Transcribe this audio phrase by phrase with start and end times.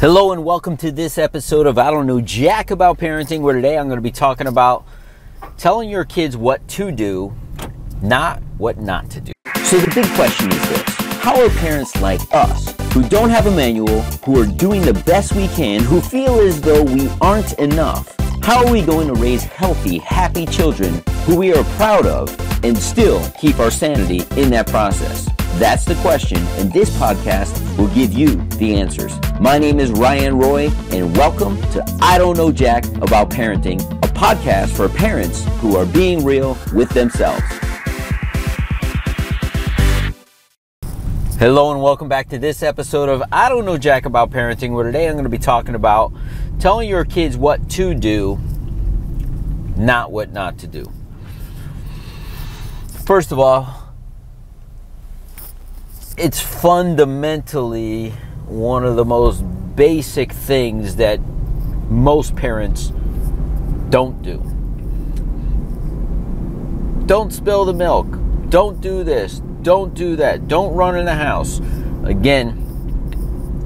[0.00, 3.76] Hello and welcome to this episode of I Don't Know Jack About Parenting, where today
[3.76, 4.86] I'm going to be talking about
[5.56, 7.34] telling your kids what to do,
[8.00, 9.32] not what not to do.
[9.64, 10.82] So the big question is this
[11.16, 15.34] How are parents like us, who don't have a manual, who are doing the best
[15.34, 19.42] we can, who feel as though we aren't enough, how are we going to raise
[19.42, 22.28] healthy, happy children who we are proud of
[22.64, 25.28] and still keep our sanity in that process?
[25.58, 29.18] That's the question, and this podcast will give you the answers.
[29.40, 34.06] My name is Ryan Roy, and welcome to I Don't Know Jack About Parenting, a
[34.06, 37.42] podcast for parents who are being real with themselves.
[41.40, 44.84] Hello, and welcome back to this episode of I Don't Know Jack About Parenting, where
[44.84, 46.12] today I'm going to be talking about
[46.60, 48.38] telling your kids what to do,
[49.76, 50.84] not what not to do.
[53.04, 53.77] First of all,
[56.18, 58.10] it's fundamentally
[58.46, 59.42] one of the most
[59.76, 61.20] basic things that
[61.88, 62.92] most parents
[63.88, 64.38] don't do.
[67.06, 68.06] Don't spill the milk.
[68.50, 69.40] Don't do this.
[69.62, 70.48] Don't do that.
[70.48, 71.60] Don't run in the house.
[72.04, 72.64] Again,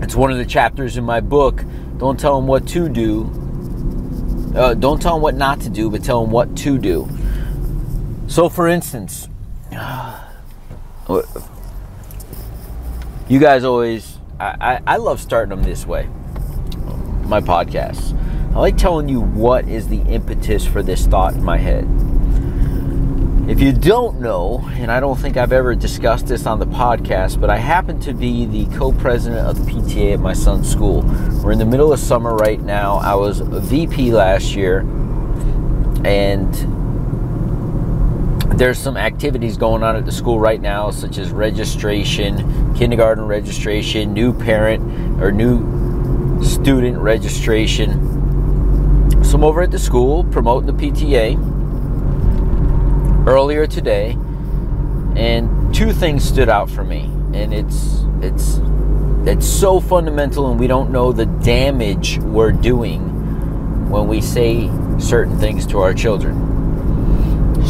[0.00, 1.64] it's one of the chapters in my book.
[1.98, 3.24] Don't tell them what to do.
[4.54, 7.08] Uh, don't tell them what not to do, but tell them what to do.
[8.28, 9.28] So, for instance,
[13.28, 16.08] you guys always I, I, I, love starting them this way
[17.24, 18.16] my podcasts.
[18.54, 21.84] I like telling you what is the impetus for this thought in my head.
[23.50, 27.40] If you don't know and i don't think i've ever discussed this on the podcast
[27.40, 31.02] but i happen to be the co-president of the pta at my son's school.
[31.42, 32.96] We're in the middle of summer right now.
[32.96, 34.80] I was vp last year
[36.04, 36.54] and
[38.58, 44.12] there's some activities going on at the school right now, such as registration, kindergarten registration,
[44.12, 44.82] new parent
[45.22, 48.02] or new student registration.
[49.24, 51.36] So I'm over at the school promoting the PTA
[53.26, 54.16] earlier today,
[55.16, 58.60] and two things stood out for me, and it's it's
[59.26, 65.38] it's so fundamental, and we don't know the damage we're doing when we say certain
[65.38, 66.55] things to our children.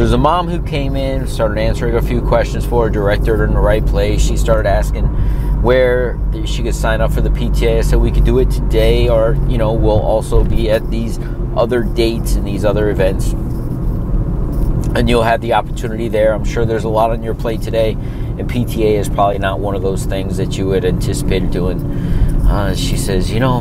[0.00, 3.36] So there's a mom who came in, started answering a few questions for her, directed
[3.36, 4.26] her in the right place.
[4.26, 5.04] She started asking
[5.60, 7.84] where she could sign up for the PTA.
[7.84, 11.18] Said we could do it today, or you know, we'll also be at these
[11.54, 13.32] other dates and these other events,
[14.94, 16.32] and you'll have the opportunity there.
[16.32, 19.74] I'm sure there's a lot on your plate today, and PTA is probably not one
[19.74, 21.78] of those things that you would anticipate doing.
[22.48, 23.58] Uh, she says, you know,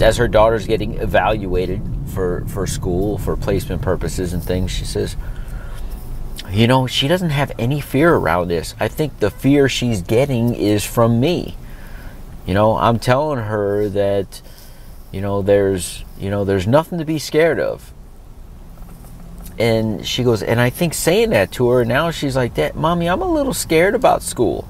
[0.00, 5.16] as her daughter's getting evaluated for for school for placement purposes and things she says
[6.54, 8.74] you know she doesn't have any fear around this.
[8.78, 11.56] I think the fear she's getting is from me.
[12.46, 14.42] You know i'm telling her that
[15.10, 17.92] you know there's you know there's nothing to be scared of.
[19.58, 23.08] And she goes and i think saying that to her now she's like that mommy
[23.08, 24.68] i'm a little scared about school.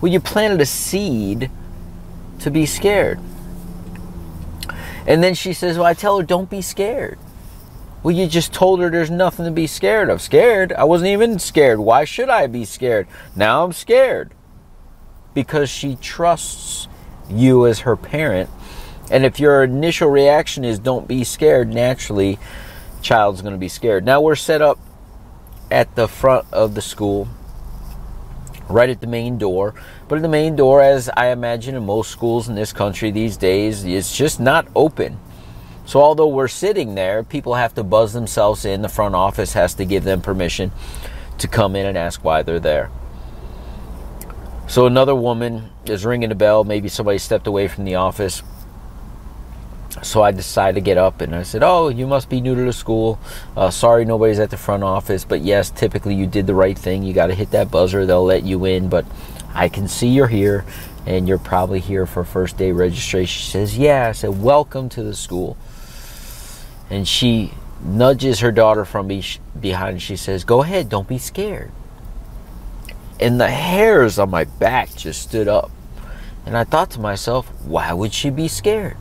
[0.00, 1.50] Well you planted a seed
[2.40, 3.18] to be scared
[5.08, 7.18] and then she says, Well, I tell her, don't be scared.
[8.02, 10.20] Well, you just told her there's nothing to be scared of.
[10.20, 10.70] Scared?
[10.74, 11.80] I wasn't even scared.
[11.80, 13.08] Why should I be scared?
[13.34, 14.34] Now I'm scared.
[15.32, 16.88] Because she trusts
[17.28, 18.50] you as her parent.
[19.10, 22.38] And if your initial reaction is don't be scared, naturally,
[23.00, 24.04] child's going to be scared.
[24.04, 24.78] Now we're set up
[25.70, 27.28] at the front of the school
[28.68, 29.74] right at the main door.
[30.08, 33.36] But at the main door, as I imagine in most schools in this country these
[33.36, 35.18] days, it's just not open.
[35.86, 38.82] So although we're sitting there, people have to buzz themselves in.
[38.82, 40.70] The front office has to give them permission
[41.38, 42.90] to come in and ask why they're there.
[44.66, 46.62] So another woman is ringing the bell.
[46.62, 48.42] Maybe somebody stepped away from the office
[50.02, 52.62] so I decided to get up and I said, Oh, you must be new to
[52.62, 53.18] the school.
[53.56, 55.24] Uh, sorry, nobody's at the front office.
[55.24, 57.02] But yes, typically you did the right thing.
[57.02, 58.88] You got to hit that buzzer, they'll let you in.
[58.88, 59.06] But
[59.54, 60.64] I can see you're here
[61.06, 63.40] and you're probably here for first day registration.
[63.40, 64.08] She says, Yeah.
[64.08, 65.56] I said, Welcome to the school.
[66.90, 67.52] And she
[67.82, 69.24] nudges her daughter from be-
[69.58, 70.02] behind.
[70.02, 71.72] She says, Go ahead, don't be scared.
[73.20, 75.70] And the hairs on my back just stood up.
[76.46, 78.96] And I thought to myself, Why would she be scared?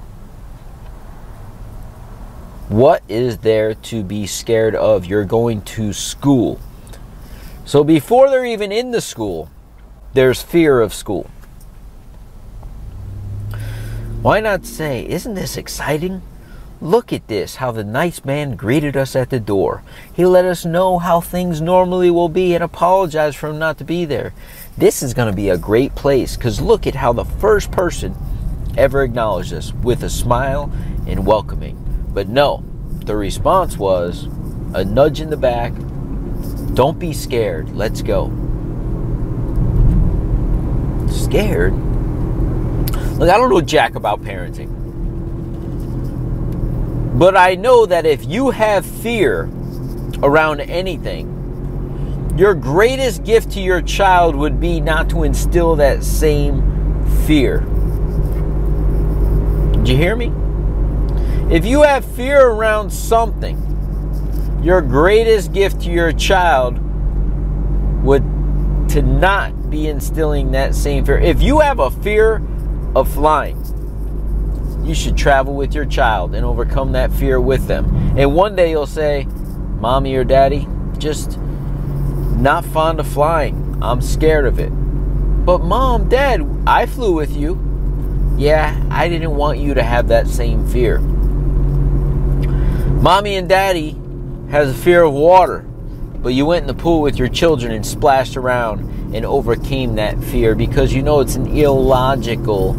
[2.70, 5.06] What is there to be scared of?
[5.06, 6.60] You're going to school.
[7.64, 9.50] So before they're even in the school,
[10.14, 11.30] there's fear of school.
[14.22, 16.22] Why not say, Isn't this exciting?
[16.82, 19.84] Look at this, how the nice man greeted us at the door.
[20.14, 23.86] He let us know how things normally will be and apologized for him not to
[23.86, 24.34] be there.
[24.78, 28.14] This is going to be a great place because look at how the first person
[28.78, 30.72] ever acknowledged us with a smile
[31.08, 31.87] and welcoming.
[32.18, 32.64] But no,
[33.06, 34.24] the response was
[34.74, 35.72] a nudge in the back.
[36.74, 37.70] Don't be scared.
[37.76, 38.30] Let's go.
[41.12, 41.76] Scared?
[43.20, 44.70] Look, I don't know jack about parenting.
[47.20, 49.44] But I know that if you have fear
[50.24, 57.06] around anything, your greatest gift to your child would be not to instill that same
[57.28, 57.60] fear.
[59.74, 60.34] Did you hear me?
[61.50, 63.58] If you have fear around something,
[64.62, 66.78] your greatest gift to your child
[68.04, 68.24] would
[68.90, 71.18] to not be instilling that same fear.
[71.18, 72.42] If you have a fear
[72.96, 73.64] of flying,
[74.84, 77.86] you should travel with your child and overcome that fear with them.
[78.18, 79.26] And one day you'll say,
[79.80, 80.68] Mommy or Daddy,
[80.98, 83.78] just not fond of flying.
[83.82, 84.70] I'm scared of it.
[85.46, 87.58] But mom, dad, I flew with you.
[88.38, 91.02] Yeah, I didn't want you to have that same fear.
[93.02, 93.96] Mommy and daddy
[94.50, 97.86] has a fear of water, but you went in the pool with your children and
[97.86, 102.74] splashed around and overcame that fear because you know it's an illogical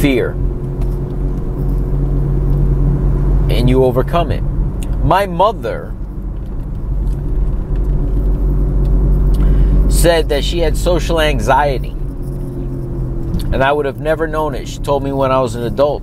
[0.00, 0.32] fear.
[3.50, 4.42] And you overcome it.
[5.04, 5.94] My mother
[9.90, 11.90] said that she had social anxiety.
[13.52, 14.66] And I would have never known it.
[14.66, 16.02] She told me when I was an adult.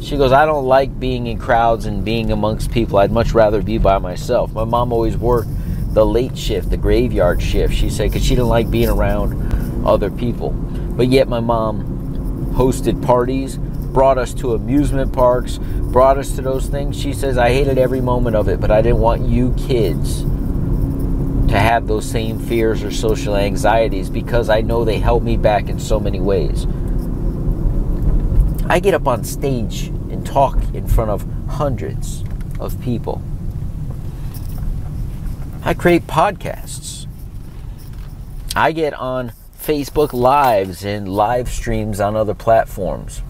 [0.00, 2.98] She goes, I don't like being in crowds and being amongst people.
[2.98, 4.52] I'd much rather be by myself.
[4.52, 5.50] My mom always worked
[5.92, 10.10] the late shift, the graveyard shift, she said, because she didn't like being around other
[10.10, 10.50] people.
[10.50, 16.66] But yet, my mom hosted parties, brought us to amusement parks, brought us to those
[16.66, 16.98] things.
[16.98, 20.22] She says, I hated every moment of it, but I didn't want you kids
[21.48, 25.68] to have those same fears or social anxieties because I know they held me back
[25.68, 26.66] in so many ways.
[28.70, 32.22] I get up on stage and talk in front of hundreds
[32.60, 33.22] of people.
[35.64, 37.06] I create podcasts.
[38.54, 43.22] I get on Facebook Lives and live streams on other platforms.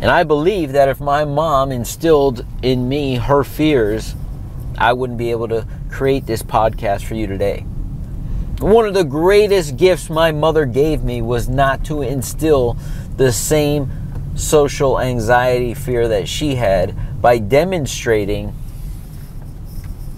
[0.00, 4.14] And I believe that if my mom instilled in me her fears,
[4.78, 7.64] I wouldn't be able to create this podcast for you today.
[8.60, 12.76] One of the greatest gifts my mother gave me was not to instill
[13.16, 13.90] the same
[14.36, 18.54] social anxiety fear that she had by demonstrating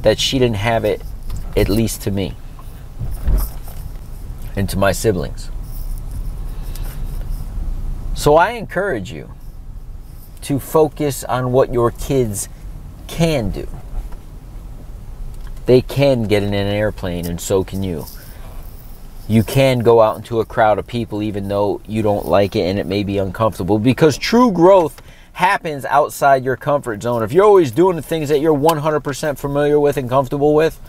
[0.02, 1.02] that she didn't have it,
[1.56, 2.34] at least to me
[4.54, 5.50] and to my siblings.
[8.14, 9.32] So I encourage you
[10.42, 12.48] to focus on what your kids
[13.06, 13.68] can do
[15.66, 18.06] they can get in an airplane, and so can you.
[19.28, 22.60] You can go out into a crowd of people even though you don't like it
[22.60, 25.02] and it may be uncomfortable because true growth
[25.32, 27.22] happens outside your comfort zone.
[27.22, 30.80] If you're always doing the things that you're 100% familiar with and comfortable with,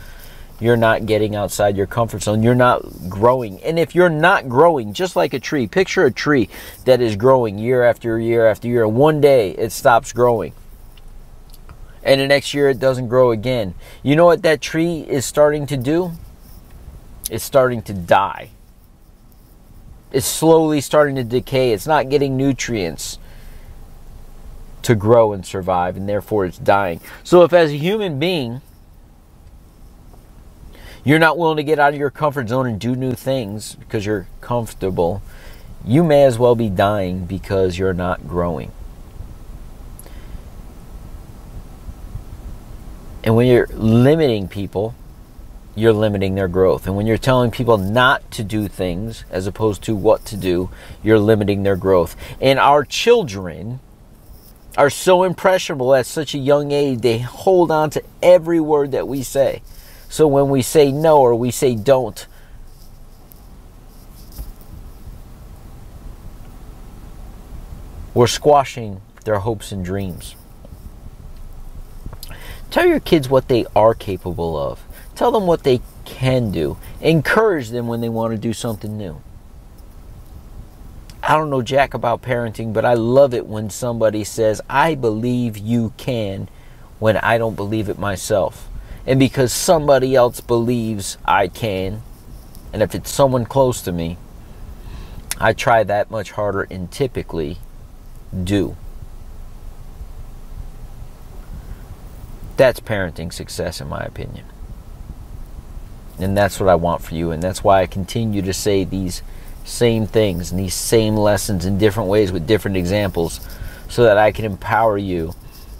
[0.60, 2.42] you're not getting outside your comfort zone.
[2.42, 3.62] You're not growing.
[3.62, 6.48] And if you're not growing, just like a tree, picture a tree
[6.84, 8.86] that is growing year after year after year.
[8.86, 10.52] One day it stops growing
[12.04, 13.74] and the next year it doesn't grow again.
[14.02, 16.12] You know what that tree is starting to do?
[17.30, 18.50] It's starting to die.
[20.10, 21.72] It's slowly starting to decay.
[21.72, 23.18] It's not getting nutrients
[24.82, 27.00] to grow and survive, and therefore it's dying.
[27.22, 28.62] So, if as a human being,
[31.04, 34.06] you're not willing to get out of your comfort zone and do new things because
[34.06, 35.22] you're comfortable,
[35.84, 38.72] you may as well be dying because you're not growing.
[43.24, 44.94] And when you're limiting people,
[45.78, 46.86] you're limiting their growth.
[46.86, 50.70] And when you're telling people not to do things as opposed to what to do,
[51.02, 52.16] you're limiting their growth.
[52.40, 53.80] And our children
[54.76, 59.08] are so impressionable at such a young age, they hold on to every word that
[59.08, 59.62] we say.
[60.08, 62.26] So when we say no or we say don't,
[68.14, 70.34] we're squashing their hopes and dreams.
[72.70, 74.82] Tell your kids what they are capable of.
[75.14, 76.76] Tell them what they can do.
[77.00, 79.22] Encourage them when they want to do something new.
[81.22, 85.58] I don't know jack about parenting, but I love it when somebody says, I believe
[85.58, 86.48] you can,
[86.98, 88.68] when I don't believe it myself.
[89.06, 92.02] And because somebody else believes I can,
[92.72, 94.18] and if it's someone close to me,
[95.38, 97.58] I try that much harder and typically
[98.44, 98.76] do.
[102.58, 104.44] That's parenting success, in my opinion.
[106.18, 107.30] And that's what I want for you.
[107.30, 109.22] And that's why I continue to say these
[109.64, 113.38] same things and these same lessons in different ways with different examples
[113.88, 115.36] so that I can empower you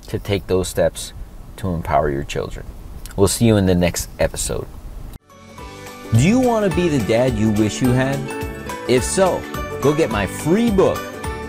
[0.06, 1.12] to take those steps
[1.56, 2.64] to empower your children.
[3.16, 4.68] We'll see you in the next episode.
[6.12, 8.20] Do you want to be the dad you wish you had?
[8.88, 9.42] If so,
[9.82, 11.00] go get my free book,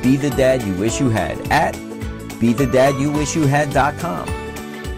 [0.01, 4.38] Be the Dad You Wish You Had, at BeTheDadYouWishYouHad.com.